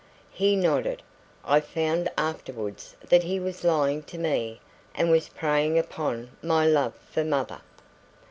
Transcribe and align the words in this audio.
"He 0.31 0.55
nodded. 0.55 1.03
I 1.45 1.59
found 1.59 2.09
afterwards 2.17 2.95
that 3.07 3.21
he 3.21 3.39
was 3.39 3.63
lying 3.63 4.01
to 4.05 4.17
me 4.17 4.59
and 4.95 5.11
was 5.11 5.29
preying 5.29 5.77
upon 5.77 6.31
my 6.41 6.65
love 6.65 6.95
for 7.11 7.23
mother. 7.23 7.61